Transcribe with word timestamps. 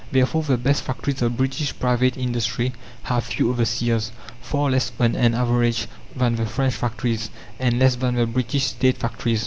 Therefore 0.11 0.41
the 0.41 0.57
best 0.57 0.81
factories 0.81 1.21
of 1.21 1.37
British 1.37 1.77
private 1.77 2.17
industry 2.17 2.73
have 3.03 3.25
few 3.25 3.51
overseers, 3.51 4.11
far 4.41 4.71
less 4.71 4.91
on 4.99 5.15
an 5.15 5.35
average 5.35 5.87
than 6.15 6.37
the 6.37 6.47
French 6.47 6.73
factories, 6.73 7.29
and 7.59 7.77
less 7.77 7.97
than 7.97 8.15
the 8.15 8.25
British 8.25 8.63
State 8.63 8.97
factories. 8.97 9.39